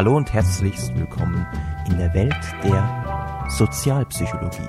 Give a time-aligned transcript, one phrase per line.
[0.00, 1.46] Hallo und herzlichst willkommen
[1.86, 2.34] in der Welt
[2.64, 4.62] der Sozialpsychologie.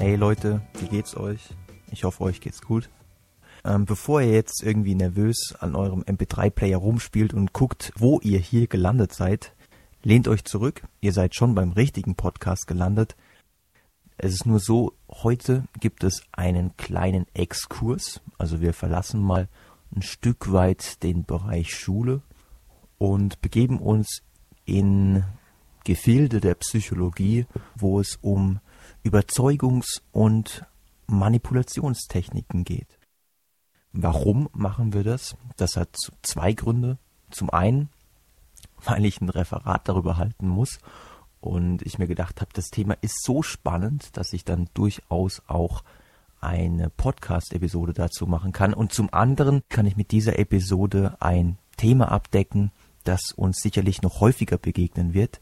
[0.00, 1.50] Hey Leute, wie geht's euch?
[1.92, 2.90] Ich hoffe, euch geht's gut.
[3.64, 8.66] Ähm, bevor ihr jetzt irgendwie nervös an eurem MP3-Player rumspielt und guckt, wo ihr hier
[8.66, 9.52] gelandet seid,
[10.02, 10.82] lehnt euch zurück.
[11.00, 13.16] Ihr seid schon beim richtigen Podcast gelandet.
[14.16, 18.20] Es ist nur so, heute gibt es einen kleinen Exkurs.
[18.38, 19.48] Also wir verlassen mal
[19.94, 22.22] ein Stück weit den Bereich Schule
[22.98, 24.22] und begeben uns
[24.64, 25.24] in
[25.84, 28.60] Gefilde der Psychologie, wo es um
[29.04, 30.64] Überzeugungs- und
[31.06, 32.98] Manipulationstechniken geht.
[33.92, 35.36] Warum machen wir das?
[35.56, 36.98] Das hat zwei Gründe.
[37.30, 37.88] Zum einen,
[38.84, 40.78] weil ich ein Referat darüber halten muss
[41.40, 45.82] und ich mir gedacht habe, das Thema ist so spannend, dass ich dann durchaus auch
[46.40, 48.72] eine Podcast-Episode dazu machen kann.
[48.74, 52.72] Und zum anderen kann ich mit dieser Episode ein Thema abdecken,
[53.04, 55.40] das uns sicherlich noch häufiger begegnen wird,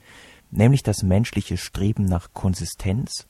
[0.51, 3.27] nämlich das menschliche Streben nach Konsistenz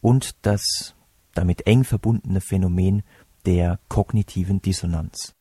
[0.00, 0.94] und das
[1.34, 3.02] damit eng verbundene Phänomen
[3.46, 5.33] der kognitiven Dissonanz.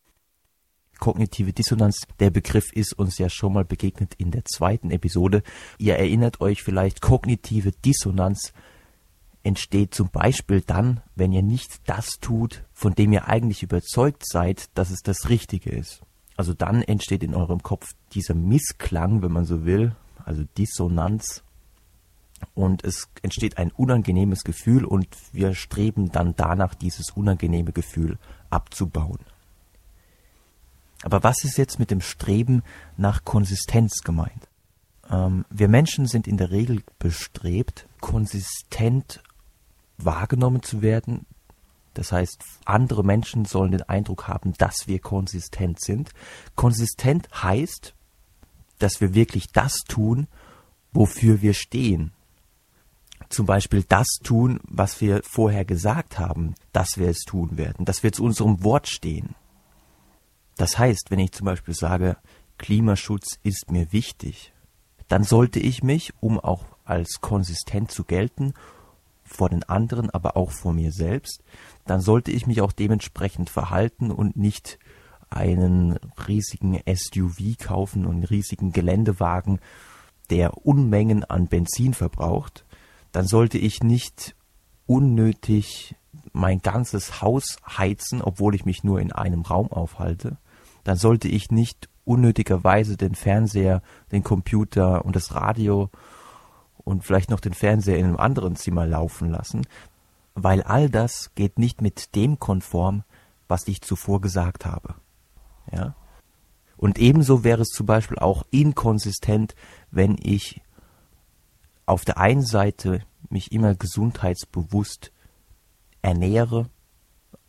[1.04, 5.44] Kognitive Dissonanz, der Begriff ist uns ja schon mal begegnet in der zweiten Episode.
[5.78, 8.54] Ihr erinnert euch vielleicht, kognitive Dissonanz
[9.44, 14.70] entsteht zum Beispiel dann, wenn ihr nicht das tut, von dem ihr eigentlich überzeugt seid,
[14.78, 16.04] dass es das Richtige ist.
[16.38, 21.44] Also dann entsteht in eurem Kopf dieser Missklang, wenn man so will, also Dissonanz,
[22.54, 29.20] und es entsteht ein unangenehmes Gefühl und wir streben dann danach, dieses unangenehme Gefühl abzubauen.
[31.04, 32.64] Aber was ist jetzt mit dem Streben
[32.98, 34.50] nach Konsistenz gemeint?
[35.10, 39.22] Ähm, wir Menschen sind in der Regel bestrebt, konsistent
[39.98, 41.26] wahrgenommen zu werden.
[41.94, 46.12] Das heißt, andere Menschen sollen den Eindruck haben, dass wir konsistent sind.
[46.56, 47.94] Konsistent heißt,
[48.80, 50.28] dass wir wirklich das tun,
[50.92, 52.12] wofür wir stehen,
[53.30, 58.04] zum Beispiel das tun, was wir vorher gesagt haben, dass wir es tun werden, dass
[58.04, 59.36] wir zu unserem Wort stehen.
[60.58, 62.18] Das heißt, wenn ich zum Beispiel sage,
[62.58, 64.54] Klimaschutz ist mir wichtig,
[65.08, 68.54] dann sollte ich mich, um auch als konsistent zu gelten,
[69.24, 71.44] vor den anderen, aber auch vor mir selbst,
[71.86, 74.80] dann sollte ich mich auch dementsprechend verhalten und nicht
[75.30, 75.98] einen
[76.28, 79.60] riesigen SUV kaufen und einen riesigen Geländewagen,
[80.30, 82.66] der Unmengen an Benzin verbraucht,
[83.12, 84.36] dann sollte ich nicht
[84.86, 85.96] unnötig
[86.32, 90.38] mein ganzes Haus heizen, obwohl ich mich nur in einem Raum aufhalte.
[90.84, 95.90] Dann sollte ich nicht unnötigerweise den Fernseher, den Computer und das Radio
[96.84, 99.66] und vielleicht noch den Fernseher in einem anderen Zimmer laufen lassen,
[100.36, 103.04] weil all das geht nicht mit dem konform,
[103.48, 104.96] was ich zuvor gesagt habe.
[105.72, 105.96] Ja?
[106.76, 109.56] Und ebenso wäre es zum Beispiel auch inkonsistent,
[109.92, 110.62] wenn ich
[111.86, 115.12] auf der einen Seite mich immer gesundheitsbewusst
[116.02, 116.70] ernähre,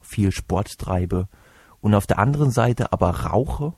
[0.00, 1.28] viel Sport treibe
[1.84, 3.74] und auf der anderen Seite aber rauche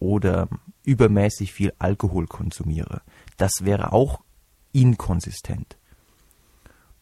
[0.00, 0.48] oder
[0.82, 3.02] übermäßig viel Alkohol konsumiere.
[3.36, 4.20] Das wäre auch
[4.72, 5.78] inkonsistent.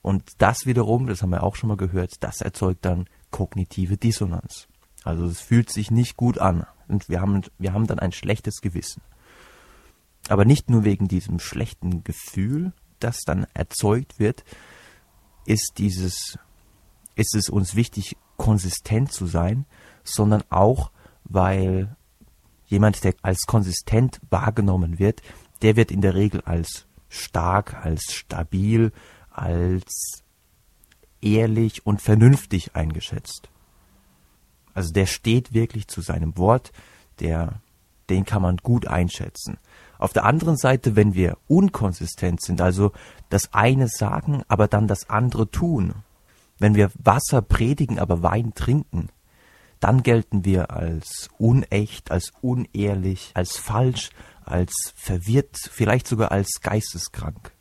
[0.02, 4.68] Und das wiederum, das haben wir auch schon mal gehört, das erzeugt dann kognitive Dissonanz.
[5.02, 8.60] Also es fühlt sich nicht gut an und wir haben, wir haben dann ein schlechtes
[8.60, 9.00] Gewissen.
[10.28, 14.44] Aber nicht nur wegen diesem schlechten Gefühl, das dann erzeugt wird,
[15.46, 16.38] ist dieses,
[17.14, 19.66] ist es uns wichtig, konsistent zu sein,
[20.02, 20.92] sondern auch,
[21.24, 21.94] weil
[22.64, 25.20] jemand, der als konsistent wahrgenommen wird,
[25.60, 28.92] der wird in der Regel als stark, als stabil,
[29.30, 30.22] als
[31.20, 33.50] ehrlich und vernünftig eingeschätzt.
[34.72, 36.72] Also der steht wirklich zu seinem Wort,
[37.18, 37.60] der,
[38.08, 39.58] den kann man gut einschätzen.
[39.98, 42.92] Auf der anderen Seite, wenn wir unkonsistent sind, also
[43.28, 45.92] das eine sagen, aber dann das andere tun,
[46.60, 49.08] wenn wir Wasser predigen, aber Wein trinken,
[49.80, 54.10] dann gelten wir als unecht, als unehrlich, als falsch,
[54.44, 57.52] als verwirrt, vielleicht sogar als geisteskrank.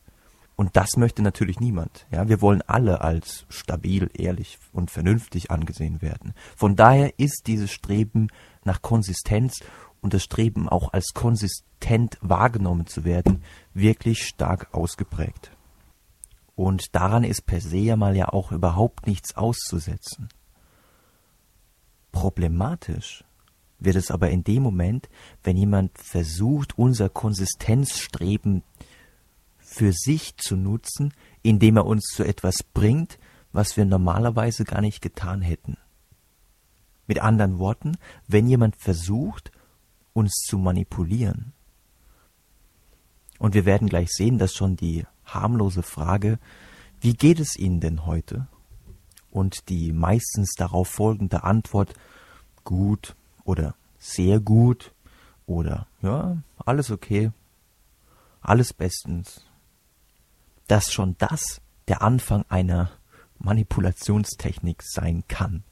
[0.57, 2.05] Und das möchte natürlich niemand.
[2.11, 6.33] Ja, wir wollen alle als stabil, ehrlich und vernünftig angesehen werden.
[6.57, 8.27] Von daher ist dieses Streben
[8.65, 9.61] nach Konsistenz
[10.01, 13.43] und das Streben auch als konsistent wahrgenommen zu werden
[13.73, 15.51] wirklich stark ausgeprägt.
[16.59, 20.27] Und daran ist per se ja mal ja auch überhaupt nichts auszusetzen.
[22.11, 23.23] Problematisch
[23.79, 25.07] wird es aber in dem Moment,
[25.41, 28.63] wenn jemand versucht, unser Konsistenzstreben
[29.57, 31.13] für sich zu nutzen,
[31.43, 33.19] indem er uns zu etwas bringt,
[33.53, 35.77] was wir normalerweise gar nicht getan hätten.
[37.07, 37.93] Mit anderen Worten,
[38.27, 39.53] wenn jemand versucht,
[40.11, 41.53] uns zu manipulieren.
[43.37, 46.39] Und wir werden gleich sehen, dass schon die harmlose Frage,
[47.01, 48.47] wie geht es Ihnen denn heute?
[49.31, 51.93] Und die meistens darauf folgende Antwort,
[52.63, 54.93] gut oder sehr gut
[55.45, 57.31] oder ja, alles okay,
[58.41, 59.45] alles bestens.
[60.67, 62.91] Dass schon das der Anfang einer
[63.39, 65.63] Manipulationstechnik sein kann.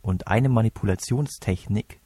[0.00, 2.00] Und eine Manipulationstechnik,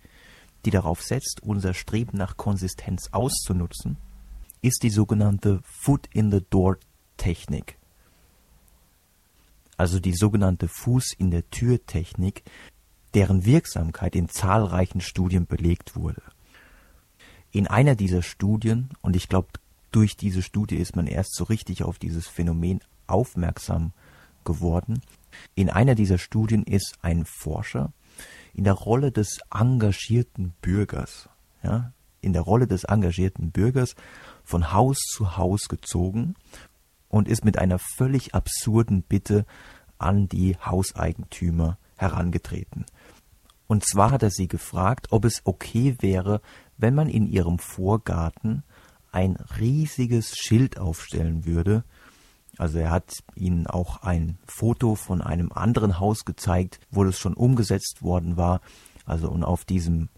[0.65, 3.97] die darauf setzt, unser Streben nach Konsistenz auszunutzen,
[4.63, 6.79] ist die sogenannte Foot in the Door
[7.17, 7.79] Technik.
[9.77, 12.45] Also die sogenannte Fuß in der Tür Technik,
[13.15, 16.23] deren Wirksamkeit in zahlreichen Studien belegt wurde.
[17.51, 19.49] In einer dieser Studien, und ich glaube,
[19.91, 23.93] durch diese Studie ist man erst so richtig auf dieses Phänomen aufmerksam
[24.45, 25.03] geworden.
[25.55, 27.93] In einer dieser Studien ist ein Forscher
[28.55, 31.29] in der Rolle des engagierten Bürgers,
[31.63, 31.93] ja,
[32.23, 33.95] in der Rolle des engagierten Bürgers
[34.43, 36.35] von Haus zu Haus gezogen
[37.09, 39.45] und ist mit einer völlig absurden Bitte
[39.99, 42.87] an die Hauseigentümer herangetreten.
[43.67, 46.41] Und zwar hat er sie gefragt, ob es okay wäre,
[46.77, 48.65] wenn man in ihrem Vorgarten
[49.13, 51.85] ein riesiges Schild aufstellen würde.
[52.59, 57.35] Also er hat ihnen auch ein Foto von einem anderen Haus gezeigt, wo das schon
[57.35, 58.61] umgesetzt worden war.
[59.05, 60.09] Also und auf diesem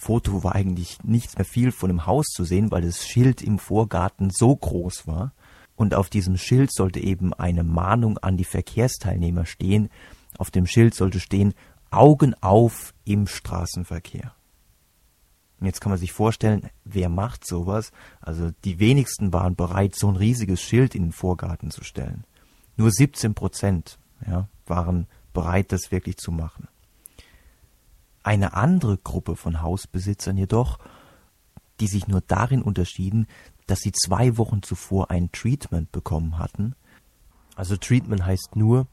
[0.00, 3.58] Foto war eigentlich nichts mehr viel von dem Haus zu sehen, weil das Schild im
[3.58, 5.32] Vorgarten so groß war.
[5.76, 9.90] Und auf diesem Schild sollte eben eine Mahnung an die Verkehrsteilnehmer stehen.
[10.38, 11.54] Auf dem Schild sollte stehen
[11.90, 14.34] Augen auf im Straßenverkehr.
[15.60, 17.92] Jetzt kann man sich vorstellen, wer macht sowas?
[18.20, 22.24] Also die wenigsten waren bereit, so ein riesiges Schild in den Vorgarten zu stellen.
[22.76, 26.68] Nur 17 Prozent ja, waren bereit, das wirklich zu machen.
[28.22, 30.78] Eine andere Gruppe von Hausbesitzern jedoch,
[31.80, 33.26] die sich nur darin unterschieden,
[33.66, 36.74] dass sie zwei Wochen zuvor ein Treatment bekommen hatten.
[37.56, 38.86] Also Treatment heißt nur,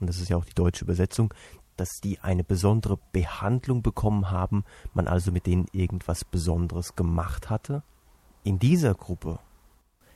[0.00, 1.34] und das ist ja auch die deutsche Übersetzung,
[1.76, 4.64] dass die eine besondere Behandlung bekommen haben,
[4.94, 7.82] man also mit denen irgendwas Besonderes gemacht hatte.
[8.44, 9.38] In dieser Gruppe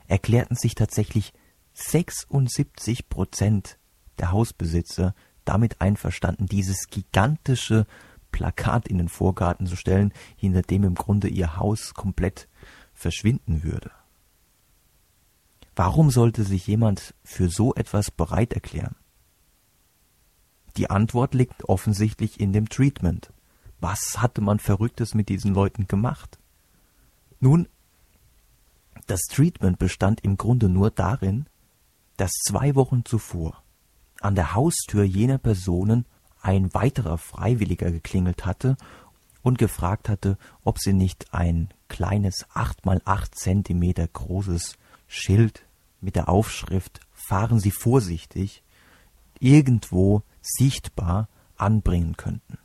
[0.09, 1.33] erklärten sich tatsächlich
[1.75, 3.79] 76 Prozent
[4.19, 5.15] der Hausbesitzer
[5.45, 7.87] damit einverstanden, dieses gigantische
[8.33, 12.49] Plakat in den Vorgarten zu stellen, hinter dem im Grunde ihr Haus komplett
[12.93, 13.91] verschwinden würde.
[15.77, 18.97] Warum sollte sich jemand für so etwas bereit erklären?
[20.77, 23.33] Die Antwort liegt offensichtlich in dem Treatment.
[23.81, 26.39] Was hatte man Verrücktes mit diesen Leuten gemacht?
[27.41, 27.69] Nun,
[29.07, 31.47] das Treatment bestand im Grunde nur darin,
[32.17, 33.63] dass zwei Wochen zuvor
[34.21, 36.07] an der Haustür jener Personen
[36.43, 38.77] ein weiterer Freiwilliger geklingelt hatte
[39.43, 45.65] und gefragt hatte, ob sie nicht ein kleines acht mal acht Zentimeter großes Schild
[46.01, 48.63] mit der Aufschrift Fahren Sie vorsichtig
[49.39, 52.59] irgendwo sichtbar anbringen könnten.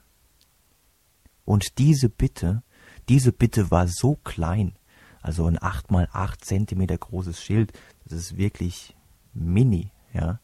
[1.45, 2.63] Und diese Bitte,
[3.07, 4.75] diese Bitte war so klein,
[5.21, 7.71] also ein acht mal acht Zentimeter großes Schild,
[8.05, 8.95] das ist wirklich
[9.33, 10.39] mini, ja.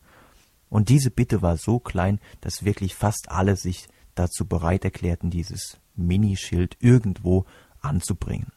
[0.73, 5.79] Und diese Bitte war so klein, dass wirklich fast alle sich dazu bereit erklärten, dieses
[5.95, 7.45] Minischild irgendwo
[7.81, 8.51] anzubringen.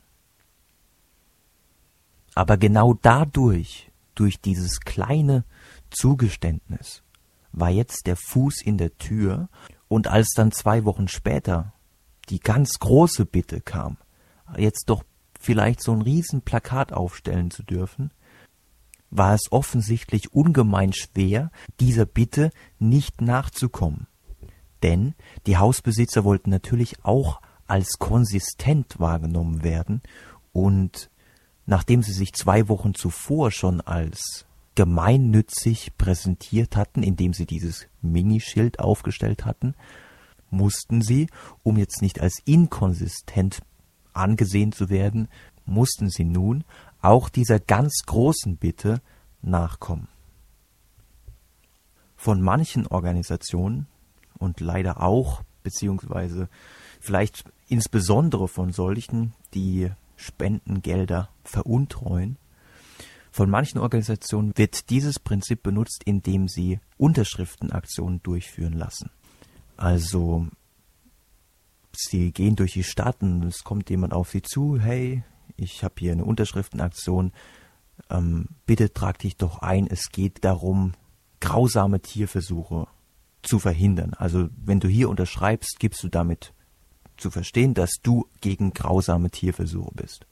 [2.35, 5.45] Aber genau dadurch, durch dieses kleine
[5.91, 7.03] Zugeständnis,
[7.53, 9.51] war jetzt der Fuß in der Tür,
[9.87, 11.75] und als dann zwei Wochen später
[12.31, 13.99] die ganz große Bitte kam,
[14.57, 15.05] jetzt doch
[15.39, 18.11] vielleicht so ein Riesenplakat aufstellen zu dürfen,
[19.11, 24.07] war es offensichtlich ungemein schwer, dieser Bitte nicht nachzukommen.
[24.83, 25.15] Denn
[25.47, 30.03] die Hausbesitzer wollten natürlich auch als konsistent wahrgenommen werden
[30.53, 31.11] und
[31.67, 38.79] nachdem sie sich zwei Wochen zuvor schon als gemeinnützig präsentiert hatten, indem sie dieses Minischild
[38.79, 39.75] aufgestellt hatten,
[40.51, 41.29] mussten sie,
[41.63, 43.63] um jetzt nicht als inkonsistent
[44.13, 45.29] angesehen zu werden,
[45.65, 46.65] mussten sie nun
[47.07, 49.01] auch dieser ganz großen Bitte
[49.41, 50.09] nachkommen.
[52.17, 53.87] Von manchen Organisationen
[54.39, 56.49] und leider auch, beziehungsweise
[57.01, 62.39] vielleicht insbesondere von solchen, die Spendengelder veruntreuen,
[63.31, 69.11] von manchen Organisationen wird dieses Prinzip benutzt, indem sie Unterschriftenaktionen durchführen lassen.
[69.77, 70.47] Also
[71.99, 75.23] Sie gehen durch die Stadt und es kommt jemand auf Sie zu, hey,
[75.57, 77.33] ich habe hier eine Unterschriftenaktion,
[78.11, 80.93] ähm, bitte trag dich doch ein, es geht darum,
[81.41, 82.87] grausame Tierversuche
[83.43, 84.15] zu verhindern.
[84.15, 86.53] Also wenn du hier unterschreibst, gibst du damit
[87.17, 90.27] zu verstehen, dass du gegen grausame Tierversuche bist.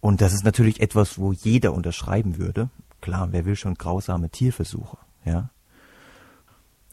[0.00, 2.70] Und das ist natürlich etwas, wo jeder unterschreiben würde.
[3.00, 5.50] Klar, wer will schon grausame Tierversuche, ja?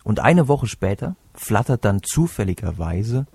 [0.03, 3.25] Und eine Woche später flattert dann zufälligerweise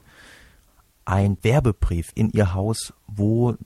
[1.04, 3.56] ein Werbebrief in ihr Haus, wo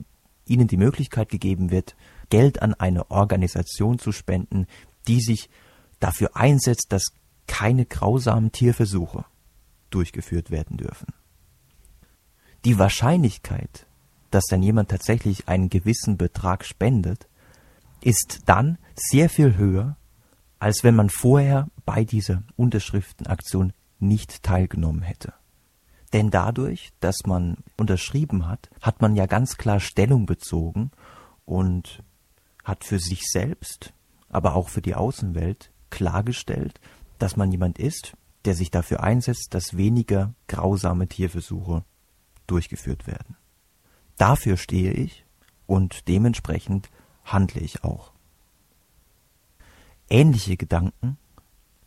[0.45, 1.95] ihnen die Möglichkeit gegeben wird,
[2.29, 4.67] Geld an eine Organisation zu spenden,
[5.07, 5.49] die sich
[5.99, 7.13] dafür einsetzt, dass
[7.47, 9.25] keine grausamen Tierversuche
[9.89, 11.07] durchgeführt werden dürfen.
[12.65, 13.85] Die Wahrscheinlichkeit,
[14.31, 17.27] dass dann jemand tatsächlich einen gewissen Betrag spendet,
[18.01, 19.97] ist dann sehr viel höher,
[20.59, 25.33] als wenn man vorher bei dieser Unterschriftenaktion nicht teilgenommen hätte.
[26.15, 30.91] Denn dadurch, dass man unterschrieben hat, hat man ja ganz klar Stellung bezogen
[31.43, 32.03] und
[32.63, 33.91] hat für sich selbst,
[34.29, 36.79] aber auch für die Außenwelt klargestellt,
[37.19, 38.13] dass man jemand ist,
[38.45, 41.83] der sich dafür einsetzt, dass weniger grausame Tierversuche
[42.47, 43.35] durchgeführt werden.
[44.15, 45.25] Dafür stehe ich
[45.67, 46.89] und dementsprechend
[47.25, 48.13] handle ich auch.
[50.09, 51.17] Ähnliche Gedanken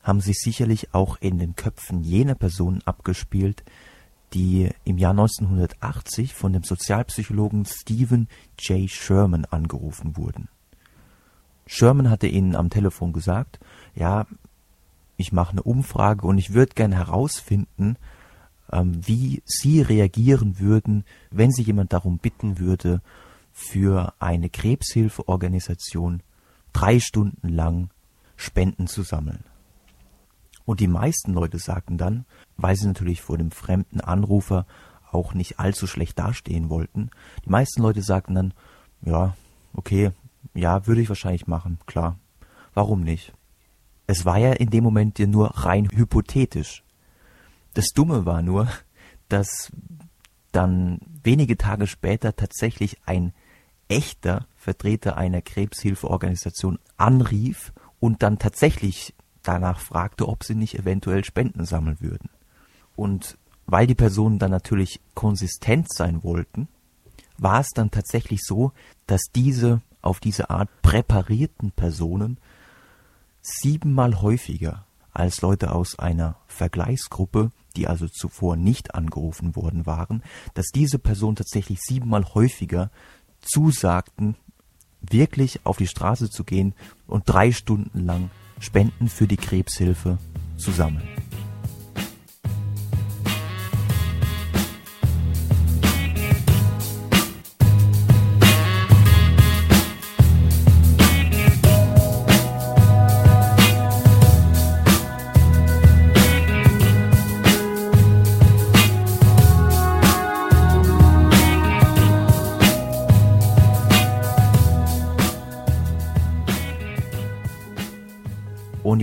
[0.03, 3.65] haben sich sicherlich auch in den Köpfen jener Personen abgespielt,
[4.35, 8.89] die im Jahr 1980 von dem Sozialpsychologen Stephen J.
[8.91, 10.49] Sherman angerufen wurden.
[11.67, 13.61] Sherman hatte ihnen am Telefon gesagt,
[13.95, 14.27] ja,
[15.17, 17.97] ich mache eine Umfrage und ich würde gerne herausfinden,
[18.73, 23.03] ähm, wie Sie reagieren würden, wenn Sie jemand darum bitten würde,
[23.53, 26.23] für eine Krebshilfeorganisation
[26.73, 27.91] drei Stunden lang
[28.37, 29.43] Spenden zu sammeln.
[30.69, 32.27] Und die meisten Leute sagten dann,
[32.59, 34.67] weil sie natürlich vor dem fremden Anrufer
[35.11, 37.09] auch nicht allzu schlecht dastehen wollten,
[37.47, 38.53] die meisten Leute sagten dann,
[39.01, 39.35] ja,
[39.73, 40.11] okay,
[40.53, 42.19] ja, würde ich wahrscheinlich machen, klar.
[42.75, 43.33] Warum nicht?
[44.07, 46.85] Es war ja in dem Moment ja nur rein hypothetisch.
[47.73, 48.69] Das Dumme war nur,
[49.31, 49.73] dass
[50.53, 53.33] dann wenige Tage später tatsächlich ein
[53.89, 59.15] echter Vertreter einer Krebshilfeorganisation anrief und dann tatsächlich
[59.49, 62.29] danach fragte, ob sie nicht eventuell Spenden sammeln würden.
[62.97, 66.69] Und weil die Personen dann natürlich konsistent sein wollten,
[67.39, 68.73] war es dann tatsächlich so,
[69.07, 72.39] dass diese auf diese Art präparierten Personen
[73.41, 80.23] siebenmal häufiger als Leute aus einer Vergleichsgruppe, die also zuvor nicht angerufen worden waren,
[80.55, 82.91] dass diese Personen tatsächlich siebenmal häufiger
[83.41, 84.37] zusagten,
[85.01, 86.75] wirklich auf die Straße zu gehen
[87.07, 90.19] und drei Stunden lang Spenden für die Krebshilfe
[90.57, 91.18] zu sammeln.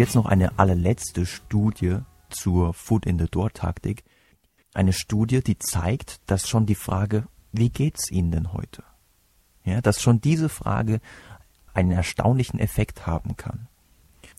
[0.05, 1.97] Jetzt noch eine allerletzte Studie
[2.29, 4.03] zur Food in the Door Taktik.
[4.75, 8.83] Eine Studie, die zeigt, dass schon die Frage, wie geht's Ihnen denn heute?
[9.63, 10.99] Ja, dass schon diese Frage
[11.73, 13.67] einen erstaunlichen Effekt haben kann.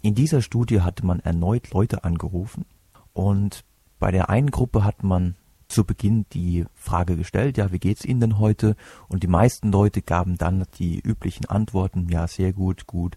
[0.03, 2.65] In dieser Studie hatte man erneut Leute angerufen
[3.13, 3.65] und
[3.99, 5.35] bei der einen Gruppe hat man
[5.67, 8.77] zu Beginn die Frage gestellt, ja, wie geht's Ihnen denn heute?
[9.09, 13.17] Und die meisten Leute gaben dann die üblichen Antworten, ja, sehr gut, gut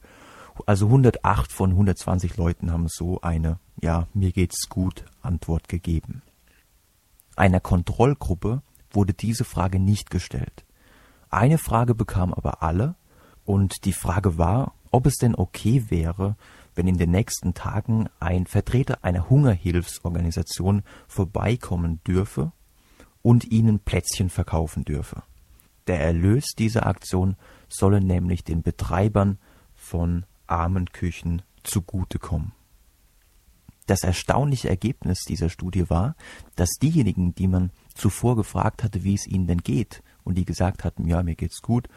[0.66, 6.22] also 108 von 120 Leuten haben so eine, ja, mir geht's gut Antwort gegeben.
[7.36, 8.62] Einer Kontrollgruppe
[8.92, 10.66] wurde diese Frage nicht gestellt.
[11.30, 12.96] Eine Frage bekam aber alle
[13.46, 16.36] und die Frage war, ob es denn okay wäre,
[16.76, 22.52] wenn in den nächsten Tagen ein Vertreter einer Hungerhilfsorganisation vorbeikommen dürfe
[23.22, 25.24] und ihnen Plätzchen verkaufen dürfe.
[25.88, 27.36] Der Erlös dieser Aktion
[27.68, 29.40] solle nämlich den Betreibern
[29.76, 32.54] von armen Küchen zugutekommen.
[33.86, 36.16] Das erstaunliche Ergebnis dieser Studie war,
[36.56, 40.84] dass diejenigen, die man zuvor gefragt hatte, wie es ihnen denn geht, und die gesagt
[40.84, 41.88] hatten, ja, mir geht's gut,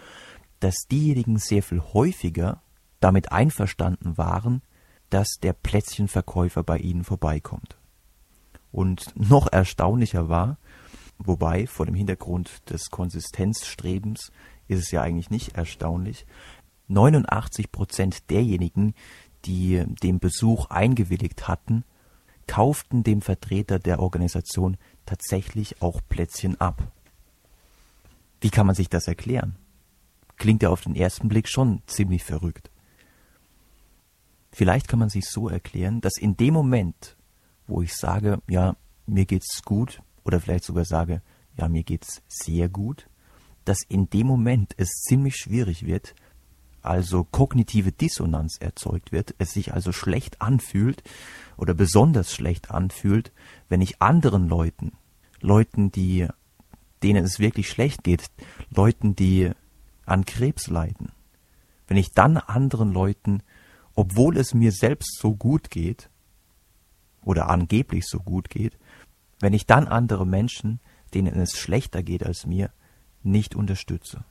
[0.60, 2.62] dass diejenigen sehr viel häufiger
[3.00, 4.62] damit einverstanden waren,
[5.10, 7.76] dass der Plätzchenverkäufer bei ihnen vorbeikommt.
[8.70, 10.56] Und noch erstaunlicher war,
[11.18, 14.32] wobei vor dem Hintergrund des Konsistenzstrebens
[14.68, 16.24] ist es ja eigentlich nicht erstaunlich,
[16.88, 18.94] 89 Prozent derjenigen,
[19.44, 21.84] die dem Besuch eingewilligt hatten,
[22.46, 26.92] kauften dem Vertreter der Organisation tatsächlich auch Plätzchen ab.
[28.40, 29.56] Wie kann man sich das erklären?
[30.36, 32.70] Klingt ja auf den ersten Blick schon ziemlich verrückt.
[34.50, 37.16] Vielleicht kann man sich so erklären, dass in dem Moment,
[37.66, 41.22] wo ich sage, ja, mir geht's gut, oder vielleicht sogar sage,
[41.56, 43.08] ja, mir geht's sehr gut,
[43.64, 46.14] dass in dem Moment es ziemlich schwierig wird,
[46.82, 51.02] also kognitive Dissonanz erzeugt wird, es sich also schlecht anfühlt
[51.56, 53.32] oder besonders schlecht anfühlt,
[53.68, 54.92] wenn ich anderen Leuten,
[55.40, 56.28] Leuten, die
[57.02, 58.30] denen es wirklich schlecht geht,
[58.70, 59.50] Leuten, die
[60.06, 61.12] an Krebs leiden,
[61.88, 63.42] wenn ich dann anderen Leuten,
[63.94, 66.10] obwohl es mir selbst so gut geht
[67.24, 68.78] oder angeblich so gut geht,
[69.40, 70.80] wenn ich dann andere Menschen,
[71.14, 72.70] denen es schlechter geht als mir,
[73.22, 74.24] nicht unterstütze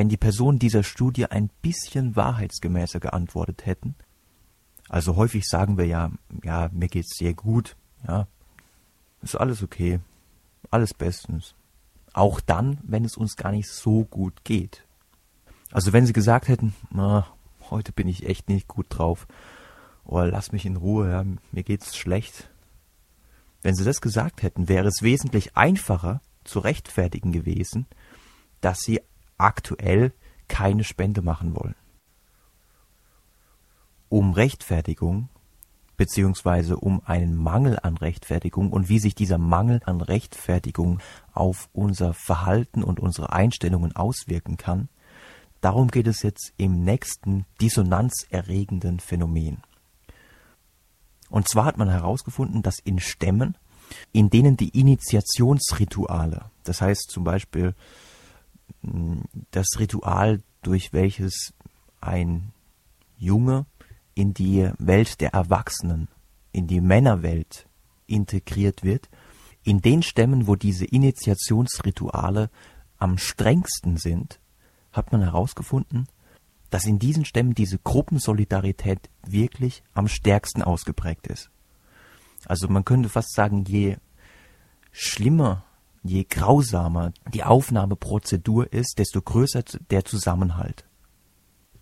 [0.00, 3.94] wenn die Personen dieser Studie ein bisschen wahrheitsgemäßer geantwortet hätten.
[4.88, 6.10] Also häufig sagen wir ja,
[6.42, 7.76] ja, mir geht's sehr gut,
[8.08, 8.26] ja,
[9.20, 10.00] ist alles okay,
[10.70, 11.54] alles bestens.
[12.14, 14.86] Auch dann, wenn es uns gar nicht so gut geht.
[15.70, 17.26] Also wenn sie gesagt hätten, na,
[17.68, 19.26] heute bin ich echt nicht gut drauf,
[20.06, 22.48] oder lass mich in Ruhe, ja, mir geht's schlecht.
[23.60, 27.84] Wenn sie das gesagt hätten, wäre es wesentlich einfacher zu rechtfertigen gewesen,
[28.62, 29.02] dass sie
[29.40, 30.12] aktuell
[30.48, 31.76] keine Spende machen wollen.
[34.08, 35.28] Um Rechtfertigung
[36.00, 40.98] beziehungsweise um einen Mangel an Rechtfertigung und wie sich dieser Mangel an Rechtfertigung
[41.34, 44.88] auf unser Verhalten und unsere Einstellungen auswirken kann,
[45.60, 49.58] darum geht es jetzt im nächsten dissonanzerregenden Phänomen.
[51.28, 53.58] Und zwar hat man herausgefunden, dass in Stämmen,
[54.10, 57.74] in denen die Initiationsrituale, das heißt zum Beispiel
[59.50, 61.54] das Ritual, durch welches
[62.00, 62.52] ein
[63.16, 63.66] Junge
[64.14, 66.08] in die Welt der Erwachsenen,
[66.52, 67.66] in die Männerwelt
[68.06, 69.08] integriert wird,
[69.62, 72.50] in den Stämmen, wo diese Initiationsrituale
[72.98, 74.40] am strengsten sind,
[74.92, 76.08] hat man herausgefunden,
[76.70, 81.50] dass in diesen Stämmen diese Gruppensolidarität wirklich am stärksten ausgeprägt ist.
[82.46, 83.96] Also man könnte fast sagen, je
[84.92, 85.64] schlimmer
[86.02, 90.84] je grausamer die Aufnahmeprozedur ist, desto größer der Zusammenhalt.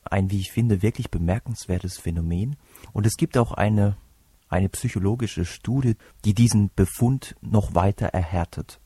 [0.04, 2.56] Ein, wie ich finde, wirklich bemerkenswertes Phänomen.
[2.92, 3.96] Und es gibt auch eine,
[4.48, 8.80] eine psychologische Studie, die diesen Befund noch weiter erhärtet.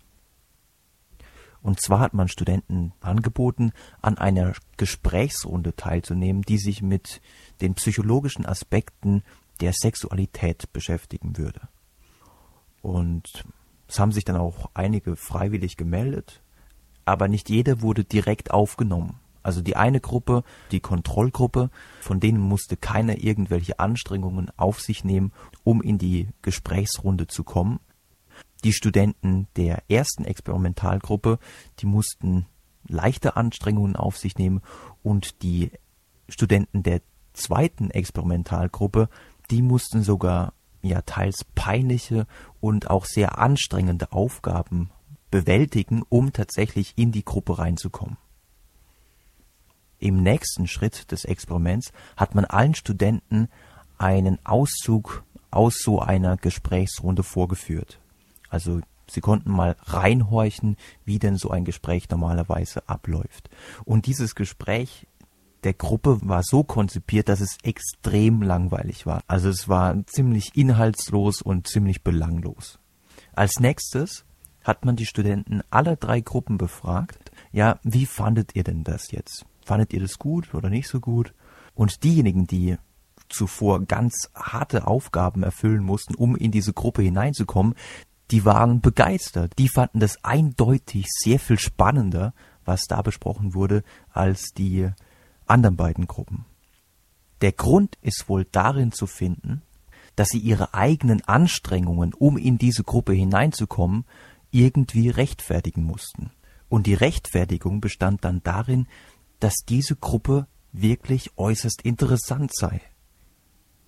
[1.63, 7.21] Und zwar hat man Studenten angeboten, an einer Gesprächsrunde teilzunehmen, die sich mit
[7.61, 9.23] den psychologischen Aspekten
[9.61, 11.69] der Sexualität beschäftigen würde.
[12.81, 13.45] Und
[13.93, 16.43] es haben sich dann auch einige freiwillig gemeldet,
[17.05, 19.21] aber nicht jeder wurde direkt aufgenommen.
[19.43, 21.69] Also die eine Gruppe, die Kontrollgruppe,
[22.01, 25.31] von denen musste keiner irgendwelche Anstrengungen auf sich nehmen,
[25.63, 27.81] um in die Gesprächsrunde zu kommen.
[28.65, 31.39] Die Studenten der ersten Experimentalgruppe,
[31.81, 32.47] die mussten
[32.89, 34.63] leichte Anstrengungen auf sich nehmen
[35.03, 35.71] und die
[36.31, 37.03] Studenten der
[37.35, 39.11] zweiten Experimentalgruppe,
[39.51, 42.27] die mussten sogar ja teils peinliche
[42.61, 44.91] und auch sehr anstrengende Aufgaben
[45.31, 48.19] bewältigen, um tatsächlich in die Gruppe reinzukommen.
[49.99, 53.49] Im nächsten Schritt des Experiments hat man allen Studenten
[53.99, 58.01] einen Auszug aus so einer Gesprächsrunde vorgeführt.
[58.49, 63.49] Also sie konnten mal reinhorchen, wie denn so ein Gespräch normalerweise abläuft.
[63.85, 65.07] Und dieses Gespräch
[65.65, 69.23] der Gruppe war so konzipiert, dass es extrem langweilig war.
[69.27, 72.79] Also es war ziemlich inhaltslos und ziemlich belanglos.
[73.33, 74.25] Als nächstes
[74.65, 79.45] hat man die Studenten aller drei Gruppen befragt, ja, wie fandet ihr denn das jetzt?
[79.65, 81.35] Fandet ihr das gut oder nicht so gut?
[81.75, 82.77] Und diejenigen, die
[83.29, 87.75] zuvor ganz harte Aufgaben erfüllen mussten, um in diese Gruppe hineinzukommen,
[88.31, 89.53] die waren begeistert.
[89.59, 94.91] Die fanden das eindeutig sehr viel spannender, was da besprochen wurde, als die
[95.47, 96.45] anderen beiden Gruppen.
[97.41, 99.63] Der Grund ist wohl darin zu finden,
[100.17, 104.05] dass sie ihre eigenen Anstrengungen, um in diese Gruppe hineinzukommen,
[104.51, 106.31] irgendwie rechtfertigen mussten.
[106.69, 108.87] Und die Rechtfertigung bestand dann darin,
[109.41, 112.81] dass diese Gruppe wirklich äußerst interessant sei.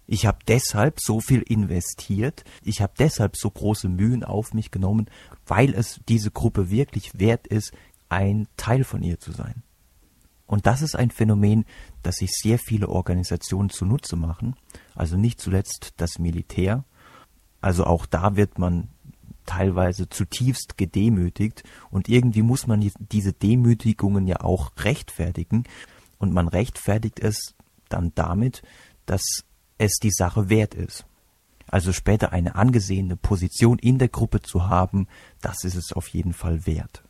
[0.07, 5.07] Ich habe deshalb so viel investiert, ich habe deshalb so große Mühen auf mich genommen,
[5.47, 7.73] weil es diese Gruppe wirklich wert ist,
[8.11, 9.62] ein Teil von ihr zu sein.
[10.46, 11.64] Und das ist ein Phänomen,
[12.02, 14.57] das sich sehr viele Organisationen zunutze machen,
[14.94, 16.85] also nicht zuletzt das Militär.
[17.61, 18.88] Also auch da wird man
[19.46, 25.64] teilweise zutiefst gedemütigt und irgendwie muss man diese Demütigungen ja auch rechtfertigen
[26.18, 27.54] und man rechtfertigt es
[27.88, 28.62] dann damit,
[29.07, 29.22] dass
[29.78, 31.07] es die Sache wert ist.
[31.66, 35.09] also später eine angesehene Position in der Gruppe zu haben,
[35.40, 37.02] das ist es auf jeden Fall wert.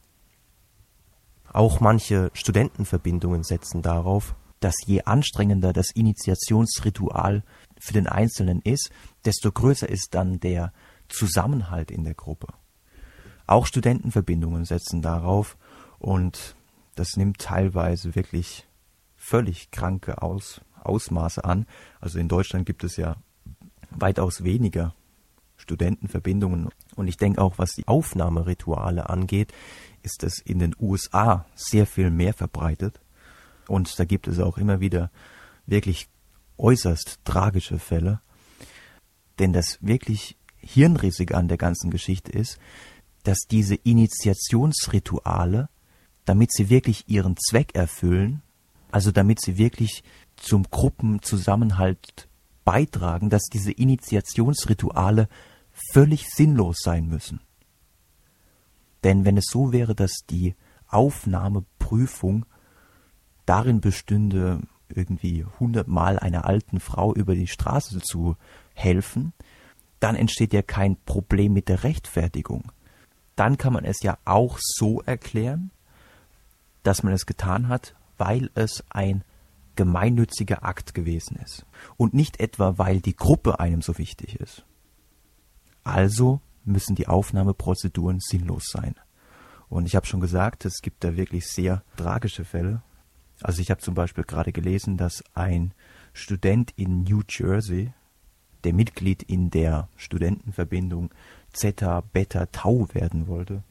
[1.54, 7.44] Auch manche Studentenverbindungen setzen darauf, dass je anstrengender das Initiationsritual
[7.78, 8.90] für den Einzelnen ist,
[9.24, 10.72] desto größer ist dann der
[11.08, 12.48] Zusammenhalt in der Gruppe.
[13.46, 15.56] Auch Studentenverbindungen setzen darauf
[16.00, 16.56] und
[16.96, 18.66] das nimmt teilweise wirklich
[19.16, 21.66] völlig kranke Aus, Ausmaße an.
[22.00, 23.14] Also in Deutschland gibt es ja
[23.90, 24.92] weitaus weniger
[25.56, 26.70] Studentenverbindungen.
[26.96, 29.52] Und ich denke auch, was die Aufnahmerituale angeht,
[30.04, 33.00] ist es in den USA sehr viel mehr verbreitet.
[33.66, 35.10] Und da gibt es auch immer wieder
[35.66, 36.08] wirklich
[36.58, 38.20] äußerst tragische Fälle.
[39.38, 42.58] Denn das wirklich Hirnrissige an der ganzen Geschichte ist,
[43.24, 45.68] dass diese Initiationsrituale,
[46.24, 48.42] damit sie wirklich ihren Zweck erfüllen,
[48.90, 50.04] also damit sie wirklich
[50.36, 52.28] zum Gruppenzusammenhalt
[52.64, 55.28] beitragen, dass diese Initiationsrituale
[55.92, 57.40] völlig sinnlos sein müssen.
[59.04, 60.54] Denn wenn es so wäre, dass die
[60.88, 62.46] Aufnahmeprüfung
[63.46, 68.36] darin bestünde, irgendwie hundertmal einer alten Frau über die Straße zu
[68.74, 69.32] helfen,
[70.00, 72.72] dann entsteht ja kein Problem mit der Rechtfertigung.
[73.36, 75.70] Dann kann man es ja auch so erklären,
[76.82, 79.24] dass man es getan hat, weil es ein
[79.76, 84.64] gemeinnütziger Akt gewesen ist und nicht etwa, weil die Gruppe einem so wichtig ist.
[85.82, 88.94] Also müssen die Aufnahmeprozeduren sinnlos sein.
[89.68, 92.82] Und ich habe schon gesagt, es gibt da wirklich sehr tragische Fälle.
[93.42, 95.74] Also ich habe zum Beispiel gerade gelesen, dass ein
[96.12, 97.92] Student in New Jersey,
[98.62, 101.10] der Mitglied in der Studentenverbindung
[101.52, 103.62] Zeta Beta Tau werden wollte,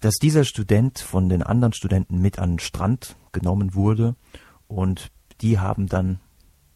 [0.00, 4.16] dass dieser Student von den anderen Studenten mit an den Strand genommen wurde
[4.66, 6.20] und die haben dann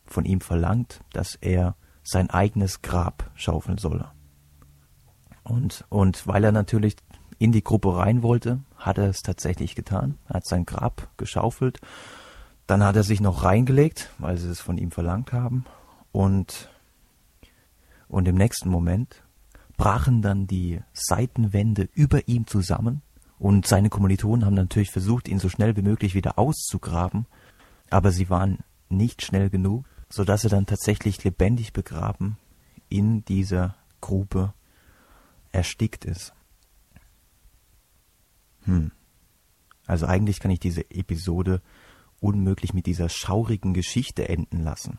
[0.05, 4.11] von ihm verlangt, dass er sein eigenes Grab schaufeln solle.
[5.45, 6.97] Und, und weil er natürlich
[7.39, 10.19] in die Gruppe rein wollte, hat er es tatsächlich getan.
[10.29, 11.81] Er hat sein Grab geschaufelt.
[12.67, 15.65] Dann hat er sich noch reingelegt, weil sie es von ihm verlangt haben.
[16.13, 16.69] Und,
[18.09, 19.23] und im nächsten Moment
[19.77, 23.03] brachen dann die Seitenwände über ihm zusammen.
[23.39, 27.27] Und seine Kommilitonen haben natürlich versucht, ihn so schnell wie möglich wieder auszugraben
[27.91, 32.39] aber sie waren nicht schnell genug, so dass er dann tatsächlich lebendig begraben
[32.89, 34.53] in dieser Grube
[35.59, 36.33] erstickt ist.
[38.65, 38.93] Hm.
[39.87, 41.63] Also eigentlich kann ich diese Episode
[42.21, 44.99] unmöglich mit dieser schaurigen Geschichte enden lassen.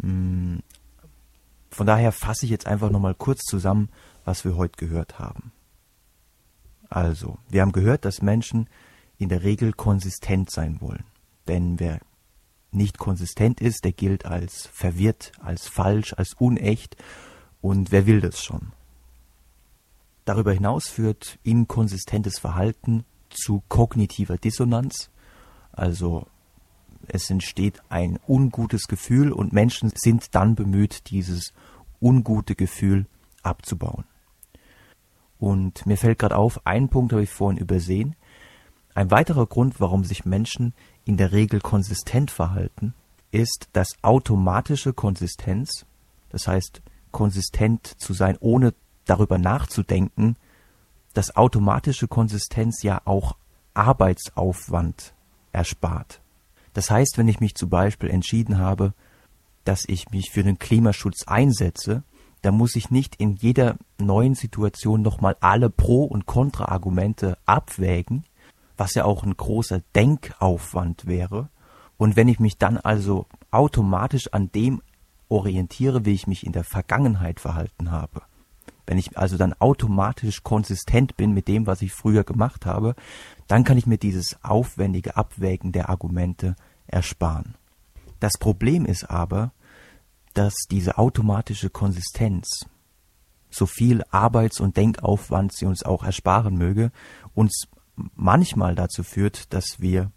[0.00, 0.62] Hm.
[1.70, 3.88] Von daher fasse ich jetzt einfach nochmal kurz zusammen,
[4.24, 5.52] was wir heute gehört haben.
[6.88, 8.68] Also, wir haben gehört, dass Menschen
[9.18, 11.04] in der Regel konsistent sein wollen.
[11.46, 12.00] Denn wer
[12.72, 16.96] nicht konsistent ist, der gilt als verwirrt, als falsch, als unecht
[17.60, 18.72] und wer will das schon?
[20.24, 25.10] Darüber hinaus führt inkonsistentes Verhalten zu kognitiver Dissonanz,
[25.72, 26.26] also
[27.06, 31.52] es entsteht ein ungutes Gefühl und Menschen sind dann bemüht, dieses
[32.00, 33.06] ungute Gefühl
[33.42, 34.04] abzubauen.
[35.38, 38.14] Und mir fällt gerade auf, einen Punkt habe ich vorhin übersehen.
[38.94, 42.94] Ein weiterer Grund, warum sich Menschen in der Regel konsistent verhalten,
[43.32, 45.86] ist, dass automatische Konsistenz,
[46.28, 50.36] das heißt konsistent zu sein, ohne darüber nachzudenken,
[51.14, 53.36] dass automatische Konsistenz ja auch
[53.74, 55.14] Arbeitsaufwand
[55.52, 56.20] erspart.
[56.72, 58.94] Das heißt, wenn ich mich zum Beispiel entschieden habe,
[59.64, 62.04] dass ich mich für den Klimaschutz einsetze,
[62.42, 68.24] dann muss ich nicht in jeder neuen Situation nochmal alle Pro- und Kontraargumente abwägen,
[68.76, 71.50] was ja auch ein großer Denkaufwand wäre.
[71.98, 74.80] Und wenn ich mich dann also automatisch an dem
[75.30, 78.22] orientiere, wie ich mich in der Vergangenheit verhalten habe,
[78.86, 82.94] wenn ich also dann automatisch konsistent bin mit dem, was ich früher gemacht habe,
[83.46, 87.54] dann kann ich mir dieses aufwendige Abwägen der Argumente ersparen.
[88.18, 89.52] Das Problem ist aber,
[90.34, 92.66] dass diese automatische Konsistenz,
[93.48, 96.92] so viel Arbeits- und Denkaufwand sie uns auch ersparen möge,
[97.34, 97.68] uns
[98.14, 100.12] manchmal dazu führt, dass wir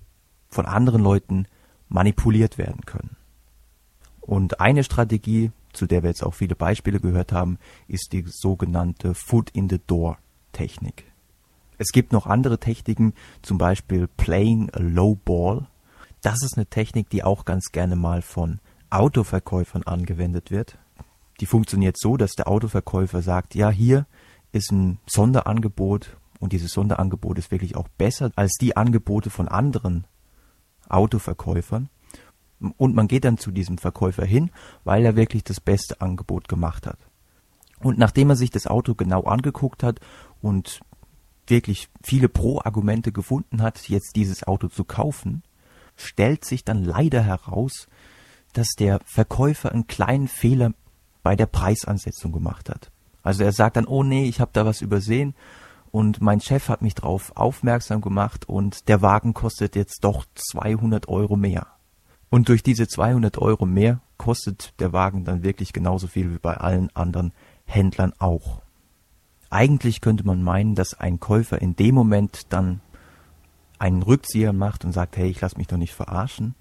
[0.50, 1.48] von anderen Leuten
[1.90, 3.18] manipuliert werden können.
[4.26, 7.58] Und eine Strategie, zu der wir jetzt auch viele Beispiele gehört haben,
[7.88, 10.18] ist die sogenannte Foot in the Door
[10.54, 11.12] Technik.
[11.78, 15.68] Es gibt noch andere Techniken, zum Beispiel Playing a Low Ball.
[16.22, 18.60] Das ist eine Technik, die auch ganz gerne mal von
[18.90, 20.78] Autoverkäufern angewendet wird.
[21.40, 24.06] Die funktioniert so, dass der Autoverkäufer sagt, ja, hier
[24.52, 30.06] ist ein Sonderangebot und dieses Sonderangebot ist wirklich auch besser als die Angebote von anderen
[30.88, 31.90] Autoverkäufern.
[32.78, 34.52] Und man geht dann zu diesem Verkäufer hin,
[34.84, 36.98] weil er wirklich das beste Angebot gemacht hat.
[37.80, 40.00] Und nachdem er sich das Auto genau angeguckt hat
[40.42, 40.80] und
[41.48, 45.44] wirklich viele Pro-Argumente gefunden hat, jetzt dieses Auto zu kaufen,
[45.96, 47.88] stellt sich dann leider heraus,
[48.54, 50.74] dass der Verkäufer einen kleinen Fehler
[51.24, 52.92] bei der Preisansetzung gemacht hat.
[53.22, 55.34] Also er sagt dann, oh nee, ich habe da was übersehen
[55.92, 61.08] und mein Chef hat mich darauf aufmerksam gemacht und der Wagen kostet jetzt doch 200
[61.08, 61.68] Euro mehr.
[62.34, 66.58] Und durch diese 200 Euro mehr kostet der Wagen dann wirklich genauso viel wie bei
[66.58, 67.32] allen anderen
[67.66, 68.64] Händlern auch.
[69.52, 72.82] Eigentlich könnte man meinen, dass ein Käufer in dem Moment dann
[73.78, 76.56] einen Rückzieher macht und sagt, hey, ich lasse mich doch nicht verarschen.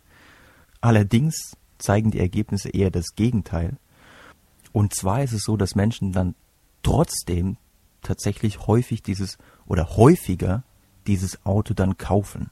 [0.82, 3.78] Allerdings zeigen die Ergebnisse eher das Gegenteil.
[4.72, 6.34] Und zwar ist es so, dass Menschen dann
[6.82, 7.56] trotzdem
[8.02, 10.64] tatsächlich häufig dieses oder häufiger
[11.06, 12.50] dieses Auto dann kaufen.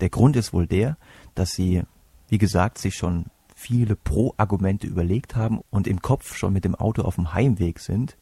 [0.00, 0.96] Der Grund ist wohl der,
[1.36, 1.84] dass sie,
[2.28, 7.02] wie gesagt, sich schon viele Pro-Argumente überlegt haben und im Kopf schon mit dem Auto
[7.02, 8.16] auf dem Heimweg sind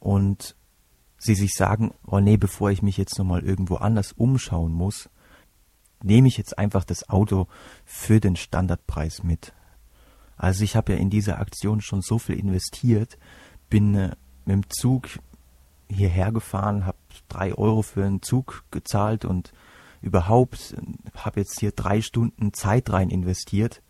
[0.00, 0.56] und
[1.18, 5.08] sie sich sagen, oh nee, bevor ich mich jetzt nochmal irgendwo anders umschauen muss,
[6.02, 7.46] nehme ich jetzt einfach das Auto
[7.84, 9.52] für den Standardpreis mit.
[10.36, 13.18] Also ich habe ja in dieser Aktion schon so viel investiert,
[13.68, 15.08] bin äh, mit dem Zug
[15.88, 16.96] hierher gefahren, habe
[17.28, 19.52] drei Euro für einen Zug gezahlt und
[20.00, 20.74] überhaupt
[21.14, 23.82] habe jetzt hier drei Stunden Zeit rein investiert.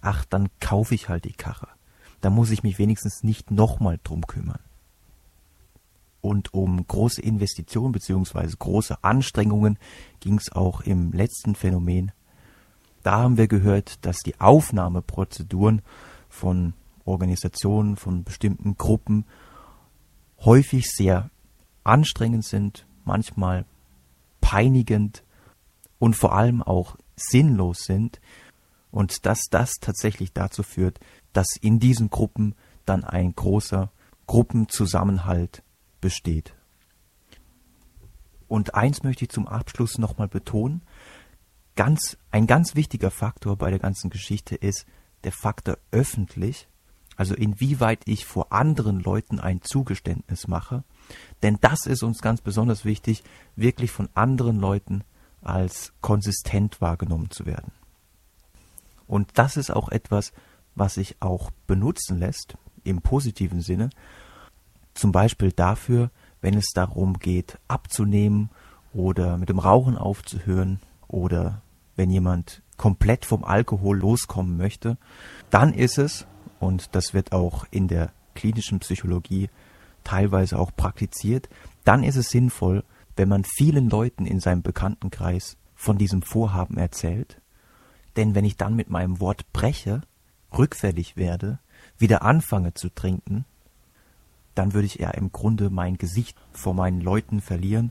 [0.00, 1.68] Ach, dann kaufe ich halt die Karre.
[2.20, 4.60] Da muss ich mich wenigstens nicht nochmal drum kümmern.
[6.20, 8.48] Und um große Investitionen bzw.
[8.58, 9.78] große Anstrengungen
[10.20, 12.12] ging es auch im letzten Phänomen.
[13.02, 15.82] Da haben wir gehört, dass die Aufnahmeprozeduren
[16.28, 16.74] von
[17.04, 19.24] Organisationen, von bestimmten Gruppen
[20.40, 21.30] häufig sehr
[21.84, 23.64] anstrengend sind, manchmal
[24.46, 25.24] peinigend
[25.98, 28.20] und vor allem auch sinnlos sind
[28.92, 31.00] und dass das tatsächlich dazu führt,
[31.32, 32.54] dass in diesen Gruppen
[32.84, 33.90] dann ein großer
[34.28, 35.64] Gruppenzusammenhalt
[36.00, 36.54] besteht.
[38.46, 40.82] Und eins möchte ich zum Abschluss nochmal betonen.
[41.74, 44.86] Ganz, ein ganz wichtiger Faktor bei der ganzen Geschichte ist
[45.24, 46.68] der Faktor öffentlich
[47.16, 50.84] also inwieweit ich vor anderen Leuten ein Zugeständnis mache.
[51.42, 53.22] Denn das ist uns ganz besonders wichtig,
[53.56, 55.02] wirklich von anderen Leuten
[55.42, 57.72] als konsistent wahrgenommen zu werden.
[59.06, 60.32] Und das ist auch etwas,
[60.74, 63.90] was sich auch benutzen lässt, im positiven Sinne,
[64.94, 68.50] zum Beispiel dafür, wenn es darum geht, abzunehmen
[68.92, 71.62] oder mit dem Rauchen aufzuhören oder
[71.96, 74.98] wenn jemand komplett vom Alkohol loskommen möchte,
[75.50, 76.26] dann ist es
[76.60, 79.48] und das wird auch in der klinischen Psychologie
[80.04, 81.48] teilweise auch praktiziert,
[81.84, 82.84] dann ist es sinnvoll,
[83.16, 87.40] wenn man vielen Leuten in seinem Bekanntenkreis von diesem Vorhaben erzählt.
[88.16, 90.02] Denn wenn ich dann mit meinem Wort breche,
[90.56, 91.58] rückfällig werde,
[91.98, 93.44] wieder anfange zu trinken,
[94.54, 97.90] dann würde ich eher im Grunde mein Gesicht vor meinen Leuten verlieren.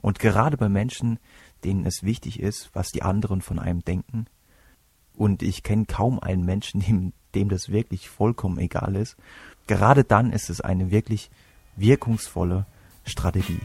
[0.00, 1.18] Und gerade bei Menschen,
[1.64, 4.26] denen es wichtig ist, was die anderen von einem denken,
[5.14, 9.16] und ich kenne kaum einen Menschen, dem dem das wirklich vollkommen egal ist,
[9.66, 11.30] gerade dann ist es eine wirklich
[11.76, 12.66] wirkungsvolle
[13.04, 13.60] Strategie.